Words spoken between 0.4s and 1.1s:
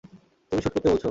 তুমি শ্যুট করতে বলছ?